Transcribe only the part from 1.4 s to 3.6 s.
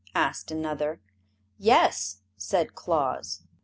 "Yes," said Claus.